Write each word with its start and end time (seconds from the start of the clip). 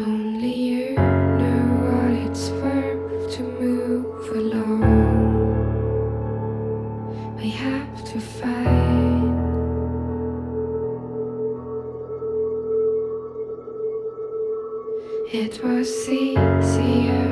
Only 0.00 0.54
you 0.54 0.94
know 0.94 1.64
what 1.84 2.12
it's 2.26 2.48
worth 2.48 3.36
to 3.36 3.42
move 3.42 4.28
alone. 4.30 4.80
We 7.36 7.50
have 7.50 8.02
to 8.04 8.18
fight. 8.18 8.72
It 15.30 15.62
was 15.62 16.08
easier 16.08 17.28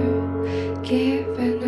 giving 0.82 1.60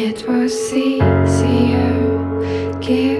It 0.00 0.28
was 0.28 0.72
easier 0.72 1.00
girl. 2.80 3.17